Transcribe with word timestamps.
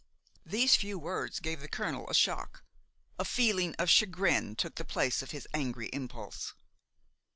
These 0.43 0.77
few 0.77 0.97
words 0.97 1.39
gave 1.39 1.59
the 1.59 1.67
colonel 1.67 2.09
a 2.09 2.15
shock. 2.15 2.63
A 3.19 3.23
feeling 3.23 3.75
of 3.77 3.87
chagrin 3.87 4.55
took 4.55 4.73
the 4.77 4.83
place 4.83 5.21
of 5.21 5.29
his 5.29 5.47
angry 5.53 5.89
impulse. 5.93 6.55